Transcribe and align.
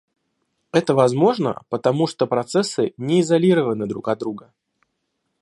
Это 0.71 0.95
возможно, 0.95 1.61
потому 1.69 2.07
что 2.07 2.25
процессы 2.25 2.95
не 2.97 3.21
изолированы 3.21 3.85
друг 3.85 4.07
от 4.07 4.17
друга 4.17 4.51